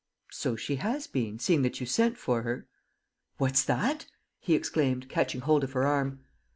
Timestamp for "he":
4.39-4.55